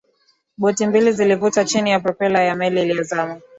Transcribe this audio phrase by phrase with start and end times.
[0.57, 3.41] boti mbili zilivutwa chini ya propela ya meli inayozama